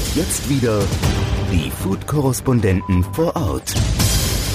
Und 0.00 0.16
jetzt 0.16 0.48
wieder 0.48 0.80
die 1.52 1.70
Food-Korrespondenten 1.70 3.04
vor 3.12 3.36
Ort. 3.36 3.74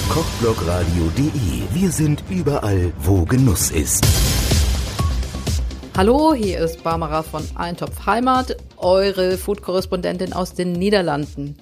Kochblogradio.de. 0.08 1.62
Wir 1.72 1.92
sind 1.92 2.24
überall, 2.28 2.92
wo 2.98 3.24
Genuss 3.24 3.70
ist. 3.70 4.04
Hallo, 5.96 6.34
hier 6.34 6.58
ist 6.58 6.82
Barbara 6.82 7.22
von 7.22 7.44
Eintopf 7.54 8.06
Heimat, 8.06 8.56
eure 8.76 9.38
Food-Korrespondentin 9.38 10.32
aus 10.32 10.52
den 10.54 10.72
Niederlanden. 10.72 11.56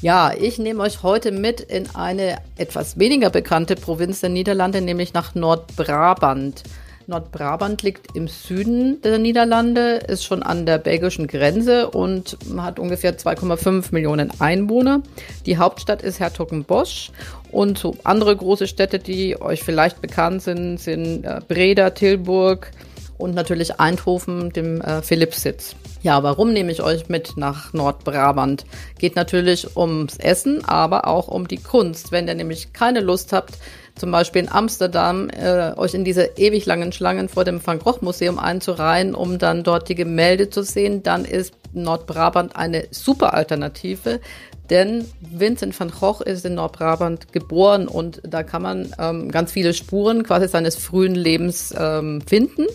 Ja, 0.00 0.32
ich 0.32 0.58
nehme 0.58 0.82
euch 0.82 1.02
heute 1.02 1.30
mit 1.30 1.60
in 1.60 1.94
eine 1.94 2.38
etwas 2.56 2.98
weniger 2.98 3.28
bekannte 3.28 3.74
Provinz 3.74 4.20
der 4.20 4.30
Niederlande, 4.30 4.80
nämlich 4.80 5.12
nach 5.12 5.34
Nordbrabant. 5.34 6.62
Nordbrabant 7.10 7.82
liegt 7.82 8.16
im 8.16 8.28
Süden 8.28 9.02
der 9.02 9.18
Niederlande, 9.18 9.96
ist 9.96 10.24
schon 10.24 10.42
an 10.42 10.64
der 10.64 10.78
belgischen 10.78 11.26
Grenze 11.26 11.90
und 11.90 12.38
hat 12.56 12.78
ungefähr 12.78 13.18
2,5 13.18 13.92
Millionen 13.92 14.30
Einwohner. 14.40 15.02
Die 15.44 15.58
Hauptstadt 15.58 16.02
ist 16.02 16.20
Hertogenbosch 16.20 17.10
und 17.50 17.76
so 17.76 17.96
andere 18.04 18.34
große 18.34 18.66
Städte, 18.66 18.98
die 18.98 19.40
euch 19.40 19.62
vielleicht 19.62 20.00
bekannt 20.00 20.42
sind, 20.42 20.78
sind 20.78 21.24
äh, 21.24 21.40
Breda, 21.46 21.90
Tilburg 21.90 22.70
und 23.20 23.34
natürlich 23.34 23.78
Eindhoven, 23.78 24.50
dem 24.50 24.80
äh, 24.80 25.02
Philippsitz. 25.02 25.76
Ja, 26.02 26.22
warum 26.22 26.52
nehme 26.52 26.72
ich 26.72 26.82
euch 26.82 27.08
mit 27.08 27.36
nach 27.36 27.72
Nordbrabant? 27.72 28.64
Geht 28.98 29.16
natürlich 29.16 29.76
ums 29.76 30.16
Essen, 30.16 30.64
aber 30.64 31.06
auch 31.06 31.28
um 31.28 31.46
die 31.46 31.58
Kunst. 31.58 32.10
Wenn 32.10 32.26
ihr 32.26 32.34
nämlich 32.34 32.72
keine 32.72 33.00
Lust 33.00 33.32
habt, 33.32 33.58
zum 33.96 34.10
Beispiel 34.10 34.42
in 34.42 34.48
Amsterdam 34.48 35.28
äh, 35.28 35.72
euch 35.76 35.92
in 35.92 36.04
diese 36.04 36.30
ewig 36.36 36.64
langen 36.64 36.92
Schlangen 36.92 37.28
vor 37.28 37.44
dem 37.44 37.64
Van 37.64 37.78
Gogh 37.78 37.98
Museum 38.00 38.38
einzureihen, 38.38 39.14
um 39.14 39.38
dann 39.38 39.62
dort 39.62 39.90
die 39.90 39.94
Gemälde 39.94 40.48
zu 40.48 40.62
sehen, 40.62 41.02
dann 41.02 41.26
ist 41.26 41.59
Nordbrabant 41.72 42.56
eine 42.56 42.88
super 42.90 43.34
Alternative. 43.34 44.20
Denn 44.70 45.04
Vincent 45.20 45.78
van 45.78 45.90
Gogh 45.90 46.22
ist 46.22 46.44
in 46.44 46.54
Nordbrabant 46.54 47.32
geboren 47.32 47.88
und 47.88 48.20
da 48.24 48.44
kann 48.44 48.62
man 48.62 48.94
ähm, 48.98 49.30
ganz 49.30 49.52
viele 49.52 49.74
Spuren 49.74 50.22
quasi 50.22 50.46
seines 50.46 50.76
frühen 50.76 51.16
Lebens 51.16 51.74
ähm, 51.76 52.20
finden. 52.20 52.66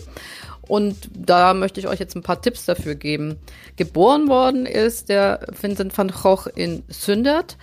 Und 0.68 0.96
da 1.14 1.54
möchte 1.54 1.80
ich 1.80 1.88
euch 1.88 2.00
jetzt 2.00 2.16
ein 2.16 2.22
paar 2.22 2.42
Tipps 2.42 2.66
dafür 2.66 2.96
geben. 2.96 3.38
Geboren 3.76 4.28
worden 4.28 4.66
ist 4.66 5.08
der 5.08 5.40
Vincent 5.58 5.96
van 5.96 6.08
Gogh 6.10 6.50
in 6.54 6.82
Sündert 6.88 7.56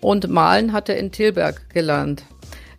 und 0.00 0.28
malen 0.28 0.72
hat 0.72 0.88
er 0.88 0.98
in 0.98 1.12
Tilberg 1.12 1.70
gelernt. 1.70 2.24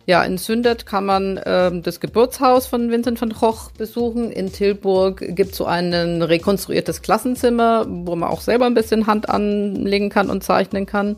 Ja, 0.06 0.24
in 0.24 0.38
Sündet 0.38 0.86
kann 0.86 1.04
man 1.04 1.38
ähm, 1.44 1.82
das 1.82 2.00
Geburtshaus 2.00 2.66
von 2.66 2.90
Vincent 2.90 3.20
van 3.20 3.30
Gogh 3.30 3.70
besuchen. 3.76 4.32
In 4.32 4.50
Tilburg 4.50 5.18
gibt 5.36 5.52
es 5.52 5.58
so 5.58 5.66
ein 5.66 5.92
rekonstruiertes 6.22 7.02
Klassenzimmer, 7.02 7.86
wo 7.88 8.16
man 8.16 8.30
auch 8.30 8.40
selber 8.40 8.66
ein 8.66 8.74
bisschen 8.74 9.06
Hand 9.06 9.28
anlegen 9.28 10.08
kann 10.08 10.30
und 10.30 10.42
zeichnen 10.42 10.86
kann. 10.86 11.16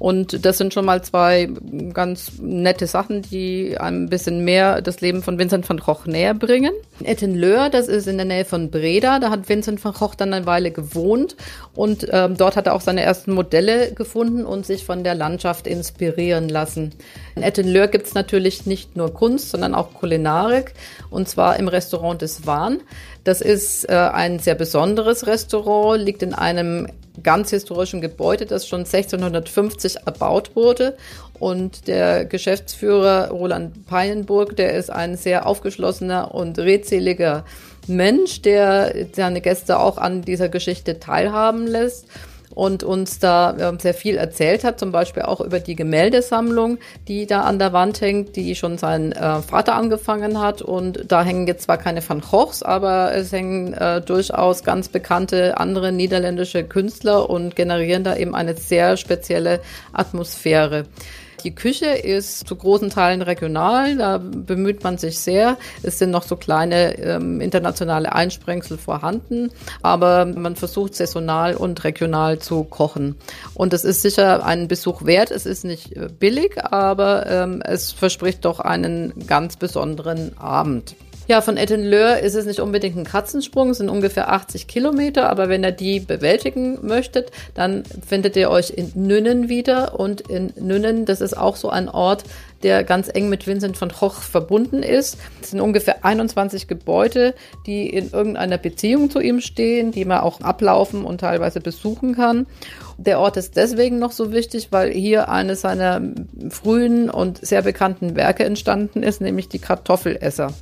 Und 0.00 0.46
das 0.46 0.56
sind 0.56 0.72
schon 0.72 0.86
mal 0.86 1.04
zwei 1.04 1.50
ganz 1.92 2.32
nette 2.40 2.86
Sachen, 2.86 3.20
die 3.20 3.76
ein 3.78 4.08
bisschen 4.08 4.46
mehr 4.46 4.80
das 4.80 5.02
Leben 5.02 5.22
von 5.22 5.38
Vincent 5.38 5.68
van 5.68 5.76
Gogh 5.76 6.06
näher 6.06 6.32
bringen. 6.32 6.72
Etten-Leur, 7.04 7.68
das 7.68 7.86
ist 7.86 8.08
in 8.08 8.16
der 8.16 8.24
Nähe 8.24 8.46
von 8.46 8.70
Breda, 8.70 9.18
da 9.18 9.28
hat 9.28 9.50
Vincent 9.50 9.84
van 9.84 9.92
Gogh 9.92 10.14
dann 10.16 10.32
eine 10.32 10.46
Weile 10.46 10.70
gewohnt 10.70 11.36
und 11.74 12.06
ähm, 12.10 12.38
dort 12.38 12.56
hat 12.56 12.66
er 12.66 12.74
auch 12.74 12.80
seine 12.80 13.02
ersten 13.02 13.34
Modelle 13.34 13.92
gefunden 13.92 14.46
und 14.46 14.64
sich 14.64 14.86
von 14.86 15.04
der 15.04 15.14
Landschaft 15.14 15.66
inspirieren 15.66 16.48
lassen. 16.48 16.94
In 17.36 17.42
Etten-Leur 17.42 17.88
gibt 17.88 18.06
es 18.06 18.14
natürlich 18.14 18.64
nicht 18.64 18.96
nur 18.96 19.12
Kunst, 19.12 19.50
sondern 19.50 19.74
auch 19.74 19.92
Kulinarik 19.92 20.72
und 21.10 21.28
zwar 21.28 21.58
im 21.58 21.68
Restaurant 21.68 22.22
des 22.22 22.46
Wahn. 22.46 22.80
Das 23.24 23.42
ist 23.42 23.86
äh, 23.86 23.92
ein 23.92 24.38
sehr 24.38 24.54
besonderes 24.54 25.26
Restaurant, 25.26 26.02
liegt 26.02 26.22
in 26.22 26.32
einem 26.32 26.86
ganz 27.22 27.50
historischen 27.50 28.00
Gebäude, 28.00 28.46
das 28.46 28.66
schon 28.66 28.80
1650 28.80 29.96
erbaut 30.06 30.56
wurde. 30.56 30.96
Und 31.38 31.88
der 31.88 32.24
Geschäftsführer 32.24 33.30
Roland 33.30 33.86
Peinenburg, 33.86 34.56
der 34.56 34.74
ist 34.74 34.90
ein 34.90 35.16
sehr 35.16 35.46
aufgeschlossener 35.46 36.34
und 36.34 36.58
redseliger 36.58 37.44
Mensch, 37.86 38.42
der 38.42 38.94
seine 39.12 39.40
Gäste 39.40 39.78
auch 39.78 39.96
an 39.96 40.22
dieser 40.22 40.48
Geschichte 40.48 41.00
teilhaben 41.00 41.66
lässt 41.66 42.06
und 42.54 42.82
uns 42.82 43.18
da 43.18 43.74
sehr 43.78 43.94
viel 43.94 44.16
erzählt 44.16 44.64
hat, 44.64 44.80
zum 44.80 44.92
Beispiel 44.92 45.22
auch 45.22 45.40
über 45.40 45.60
die 45.60 45.76
Gemäldesammlung, 45.76 46.78
die 47.06 47.26
da 47.26 47.42
an 47.42 47.58
der 47.58 47.72
Wand 47.72 48.00
hängt, 48.00 48.36
die 48.36 48.54
schon 48.54 48.76
sein 48.76 49.12
äh, 49.12 49.40
Vater 49.40 49.74
angefangen 49.74 50.40
hat. 50.40 50.60
Und 50.62 51.04
da 51.08 51.22
hängen 51.22 51.46
jetzt 51.46 51.64
zwar 51.64 51.78
keine 51.78 52.06
Van 52.06 52.20
Goghs, 52.20 52.62
aber 52.62 53.14
es 53.14 53.32
hängen 53.32 53.72
äh, 53.74 54.00
durchaus 54.00 54.64
ganz 54.64 54.88
bekannte 54.88 55.58
andere 55.58 55.92
niederländische 55.92 56.64
Künstler 56.64 57.30
und 57.30 57.54
generieren 57.56 58.04
da 58.04 58.16
eben 58.16 58.34
eine 58.34 58.56
sehr 58.56 58.96
spezielle 58.96 59.60
Atmosphäre. 59.92 60.84
Die 61.44 61.54
Küche 61.54 61.86
ist 61.86 62.46
zu 62.46 62.56
großen 62.56 62.90
Teilen 62.90 63.22
regional, 63.22 63.96
da 63.96 64.18
bemüht 64.18 64.84
man 64.84 64.98
sich 64.98 65.18
sehr. 65.18 65.56
Es 65.82 65.98
sind 65.98 66.10
noch 66.10 66.22
so 66.22 66.36
kleine 66.36 66.98
ähm, 66.98 67.40
internationale 67.40 68.12
Einsprengsel 68.12 68.78
vorhanden, 68.78 69.50
aber 69.82 70.26
man 70.26 70.56
versucht 70.56 70.94
saisonal 70.94 71.54
und 71.56 71.82
regional 71.84 72.38
zu 72.38 72.64
kochen. 72.64 73.16
Und 73.54 73.72
es 73.72 73.84
ist 73.84 74.02
sicher 74.02 74.44
einen 74.44 74.68
Besuch 74.68 75.04
wert. 75.04 75.30
Es 75.30 75.46
ist 75.46 75.64
nicht 75.64 75.96
äh, 75.96 76.08
billig, 76.08 76.62
aber 76.62 77.26
ähm, 77.26 77.62
es 77.64 77.92
verspricht 77.92 78.44
doch 78.44 78.60
einen 78.60 79.12
ganz 79.26 79.56
besonderen 79.56 80.36
Abend. 80.38 80.94
Ja, 81.30 81.42
von 81.42 81.56
Etten-Leur 81.56 82.18
ist 82.18 82.34
es 82.34 82.44
nicht 82.44 82.58
unbedingt 82.58 82.96
ein 82.96 83.04
Katzensprung, 83.04 83.70
es 83.70 83.78
sind 83.78 83.88
ungefähr 83.88 84.32
80 84.32 84.66
Kilometer, 84.66 85.30
aber 85.30 85.48
wenn 85.48 85.62
ihr 85.62 85.70
die 85.70 86.00
bewältigen 86.00 86.84
möchtet, 86.84 87.30
dann 87.54 87.84
findet 88.04 88.34
ihr 88.34 88.50
euch 88.50 88.70
in 88.70 88.90
Nünnen 88.96 89.48
wieder 89.48 90.00
und 90.00 90.22
in 90.22 90.52
Nünnen, 90.58 91.04
das 91.04 91.20
ist 91.20 91.38
auch 91.38 91.54
so 91.54 91.70
ein 91.70 91.88
Ort, 91.88 92.24
der 92.64 92.82
ganz 92.82 93.08
eng 93.08 93.28
mit 93.28 93.46
Vincent 93.46 93.80
van 93.80 93.90
Gogh 93.90 94.20
verbunden 94.20 94.82
ist. 94.82 95.18
Es 95.40 95.50
sind 95.50 95.60
ungefähr 95.60 96.04
21 96.04 96.66
Gebäude, 96.66 97.34
die 97.64 97.88
in 97.88 98.10
irgendeiner 98.10 98.58
Beziehung 98.58 99.08
zu 99.08 99.20
ihm 99.20 99.40
stehen, 99.40 99.92
die 99.92 100.04
man 100.04 100.22
auch 100.22 100.40
ablaufen 100.40 101.04
und 101.04 101.20
teilweise 101.20 101.60
besuchen 101.60 102.16
kann. 102.16 102.48
Der 102.98 103.20
Ort 103.20 103.36
ist 103.36 103.56
deswegen 103.56 104.00
noch 104.00 104.12
so 104.12 104.32
wichtig, 104.32 104.68
weil 104.72 104.90
hier 104.90 105.28
eines 105.28 105.60
seiner 105.60 106.02
frühen 106.50 107.08
und 107.08 107.38
sehr 107.38 107.62
bekannten 107.62 108.16
Werke 108.16 108.44
entstanden 108.44 109.04
ist, 109.04 109.20
nämlich 109.20 109.48
die 109.48 109.60
Kartoffelesser. 109.60 110.52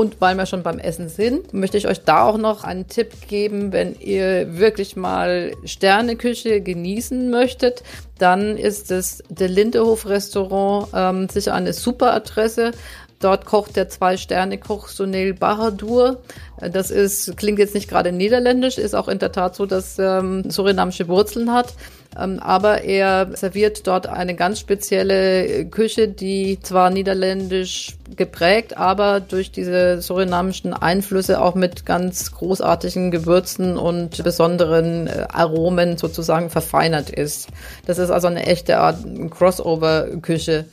Und 0.00 0.18
weil 0.18 0.34
wir 0.34 0.46
schon 0.46 0.62
beim 0.62 0.78
Essen 0.78 1.10
sind, 1.10 1.52
möchte 1.52 1.76
ich 1.76 1.86
euch 1.86 2.00
da 2.00 2.24
auch 2.24 2.38
noch 2.38 2.64
einen 2.64 2.88
Tipp 2.88 3.28
geben, 3.28 3.70
wenn 3.70 3.94
ihr 4.00 4.56
wirklich 4.56 4.96
mal 4.96 5.52
Sterneküche 5.66 6.62
genießen 6.62 7.28
möchtet, 7.28 7.82
dann 8.16 8.56
ist 8.56 8.90
es 8.90 9.22
der 9.28 9.48
Lindehof 9.48 10.06
Restaurant 10.06 10.88
ähm, 10.94 11.28
sicher 11.28 11.52
eine 11.52 11.74
super 11.74 12.14
Adresse. 12.14 12.70
Dort 13.18 13.44
kocht 13.44 13.76
der 13.76 13.90
Zwei-Sterne-Koch 13.90 14.88
Sunil 14.88 15.34
Bahadur. 15.34 16.22
Das 16.62 16.90
ist, 16.90 17.36
klingt 17.36 17.58
jetzt 17.58 17.74
nicht 17.74 17.90
gerade 17.90 18.10
niederländisch, 18.10 18.78
ist 18.78 18.94
auch 18.94 19.08
in 19.08 19.18
der 19.18 19.32
Tat 19.32 19.54
so, 19.54 19.66
dass 19.66 19.98
ähm, 19.98 20.50
surinamische 20.50 21.08
Wurzeln 21.08 21.52
hat. 21.52 21.74
Ähm, 22.18 22.40
aber 22.40 22.82
er 22.82 23.30
serviert 23.36 23.86
dort 23.86 24.08
eine 24.08 24.34
ganz 24.34 24.58
spezielle 24.58 25.64
Küche, 25.66 26.08
die 26.08 26.58
zwar 26.60 26.90
niederländisch 26.90 27.96
geprägt, 28.16 28.76
aber 28.76 29.20
durch 29.20 29.52
diese 29.52 30.02
surinamischen 30.02 30.72
Einflüsse 30.74 31.40
auch 31.40 31.54
mit 31.54 31.86
ganz 31.86 32.32
großartigen 32.32 33.10
Gewürzen 33.10 33.76
und 33.76 34.22
besonderen 34.24 35.06
äh, 35.06 35.26
Aromen 35.28 35.98
sozusagen 35.98 36.50
verfeinert 36.50 37.10
ist. 37.10 37.48
Das 37.86 37.98
ist 37.98 38.10
also 38.10 38.26
eine 38.26 38.46
echte 38.46 38.78
Art 38.78 38.98
Crossover-Küche, 39.30 40.64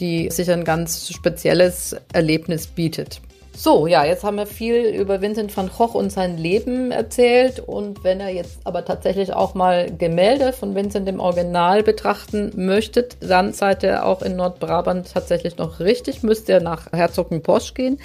die 0.00 0.30
sicher 0.30 0.54
ein 0.54 0.64
ganz 0.64 1.10
spezielles 1.12 1.96
Erlebnis 2.12 2.66
bietet. 2.66 3.20
So, 3.58 3.86
ja, 3.86 4.04
jetzt 4.04 4.22
haben 4.22 4.36
wir 4.36 4.46
viel 4.46 4.84
über 4.84 5.22
Vincent 5.22 5.56
van 5.56 5.70
Gogh 5.74 5.96
und 5.96 6.12
sein 6.12 6.36
Leben 6.36 6.90
erzählt. 6.90 7.58
Und 7.58 8.04
wenn 8.04 8.20
ihr 8.20 8.28
jetzt 8.28 8.58
aber 8.64 8.84
tatsächlich 8.84 9.32
auch 9.32 9.54
mal 9.54 9.90
Gemälde 9.96 10.52
von 10.52 10.74
Vincent 10.74 11.08
im 11.08 11.20
Original 11.20 11.82
betrachten 11.82 12.52
möchtet, 12.54 13.16
dann 13.20 13.54
seid 13.54 13.82
ihr 13.82 14.04
auch 14.04 14.20
in 14.20 14.36
Nordbrabant 14.36 15.10
tatsächlich 15.10 15.56
noch 15.56 15.80
richtig. 15.80 16.22
Müsst 16.22 16.50
ihr 16.50 16.60
nach 16.60 16.92
Herzogenbosch 16.92 17.72
gehen, 17.72 17.98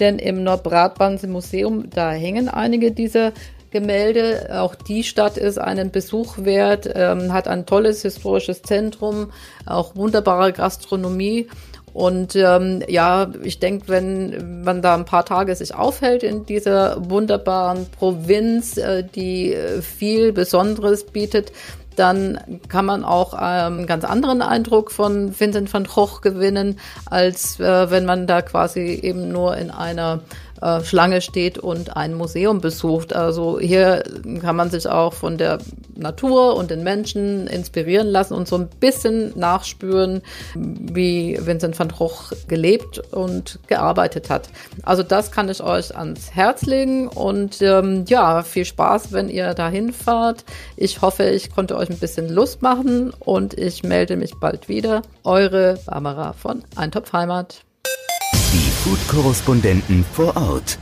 denn 0.00 0.18
im 0.18 0.42
Nordbrabantse 0.42 1.26
Museum, 1.26 1.90
da 1.90 2.10
hängen 2.10 2.48
einige 2.48 2.90
dieser 2.90 3.32
Gemälde. 3.70 4.48
Auch 4.58 4.74
die 4.74 5.04
Stadt 5.04 5.36
ist 5.36 5.58
einen 5.58 5.90
Besuch 5.90 6.38
wert, 6.38 6.88
ähm, 6.94 7.30
hat 7.34 7.46
ein 7.46 7.66
tolles 7.66 8.00
historisches 8.00 8.62
Zentrum, 8.62 9.32
auch 9.66 9.96
wunderbare 9.96 10.54
Gastronomie. 10.54 11.48
Und 11.94 12.34
ähm, 12.34 12.82
ja, 12.88 13.30
ich 13.44 13.60
denke, 13.60 13.86
wenn 13.86 14.62
man 14.64 14.82
da 14.82 14.94
ein 14.94 15.04
paar 15.04 15.24
Tage 15.24 15.54
sich 15.54 15.76
aufhält 15.76 16.24
in 16.24 16.44
dieser 16.44 17.08
wunderbaren 17.08 17.86
Provinz, 17.88 18.76
äh, 18.76 19.04
die 19.04 19.54
äh, 19.54 19.80
viel 19.80 20.32
Besonderes 20.32 21.06
bietet, 21.06 21.52
dann 21.94 22.60
kann 22.68 22.84
man 22.84 23.04
auch 23.04 23.34
ähm, 23.34 23.78
einen 23.78 23.86
ganz 23.86 24.04
anderen 24.04 24.42
Eindruck 24.42 24.90
von 24.90 25.38
Vincent 25.38 25.72
van 25.72 25.84
Gogh 25.84 26.20
gewinnen, 26.20 26.80
als 27.06 27.60
äh, 27.60 27.90
wenn 27.92 28.04
man 28.04 28.26
da 28.26 28.42
quasi 28.42 28.80
eben 28.80 29.30
nur 29.30 29.56
in 29.56 29.70
einer 29.70 30.20
äh, 30.64 30.82
Schlange 30.82 31.20
steht 31.20 31.58
und 31.58 31.94
ein 31.96 32.14
Museum 32.14 32.60
besucht. 32.60 33.14
Also 33.14 33.60
hier 33.60 34.02
kann 34.40 34.56
man 34.56 34.70
sich 34.70 34.88
auch 34.88 35.12
von 35.12 35.36
der 35.36 35.58
Natur 35.94 36.56
und 36.56 36.70
den 36.70 36.82
Menschen 36.82 37.46
inspirieren 37.46 38.06
lassen 38.06 38.32
und 38.32 38.48
so 38.48 38.56
ein 38.56 38.68
bisschen 38.80 39.38
nachspüren, 39.38 40.22
wie 40.54 41.38
Vincent 41.40 41.78
van 41.78 41.88
Gogh 41.88 42.34
gelebt 42.48 42.98
und 43.12 43.58
gearbeitet 43.66 44.30
hat. 44.30 44.48
Also 44.82 45.02
das 45.02 45.30
kann 45.30 45.50
ich 45.50 45.62
euch 45.62 45.94
ans 45.94 46.30
Herz 46.30 46.62
legen 46.62 47.08
und 47.08 47.60
ähm, 47.60 48.04
ja, 48.08 48.42
viel 48.42 48.64
Spaß, 48.64 49.12
wenn 49.12 49.28
ihr 49.28 49.52
dahin 49.52 49.92
fahrt. 49.92 50.44
Ich 50.76 51.02
hoffe, 51.02 51.24
ich 51.24 51.54
konnte 51.54 51.76
euch 51.76 51.90
ein 51.90 51.98
bisschen 51.98 52.30
Lust 52.30 52.62
machen 52.62 53.12
und 53.20 53.52
ich 53.54 53.82
melde 53.82 54.16
mich 54.16 54.32
bald 54.40 54.68
wieder. 54.68 55.02
Eure 55.24 55.78
Barbara 55.84 56.32
von 56.32 56.64
Eintopf 56.74 57.12
Heimat. 57.12 57.64
Food-Korrespondenten 58.84 60.04
vor 60.12 60.36
Ort. 60.36 60.78